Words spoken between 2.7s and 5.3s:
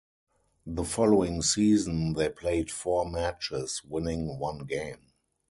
four matches, winning one game.